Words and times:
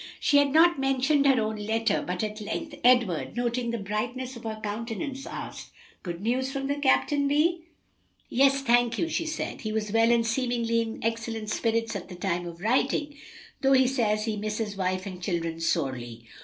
She 0.19 0.37
had 0.39 0.51
not 0.51 0.79
mentioned 0.79 1.27
her 1.27 1.39
own 1.39 1.57
letter, 1.57 2.01
but 2.01 2.23
at 2.23 2.41
length 2.41 2.73
Edward, 2.83 3.35
noting 3.37 3.69
the 3.69 3.77
brightness 3.77 4.35
of 4.35 4.45
her 4.45 4.59
countenance, 4.63 5.27
asked, 5.27 5.69
"Good 6.01 6.21
news 6.21 6.51
from 6.51 6.65
the 6.65 6.77
captain, 6.77 7.29
Vi?" 7.29 7.59
"Yes, 8.27 8.61
thank 8.63 8.97
you," 8.97 9.07
she 9.09 9.27
said; 9.27 9.61
"he 9.61 9.71
was 9.71 9.91
well 9.91 10.11
and 10.11 10.25
seemingly 10.25 10.81
in 10.81 11.03
excellent 11.03 11.51
spirits 11.51 11.95
at 11.95 12.09
the 12.09 12.15
time 12.15 12.47
of 12.47 12.61
writing, 12.61 13.15
though 13.61 13.73
he 13.73 13.85
says 13.85 14.25
he 14.25 14.37
misses 14.37 14.75
wife 14.75 15.05
and 15.05 15.21
children 15.21 15.59
sorely." 15.59 16.25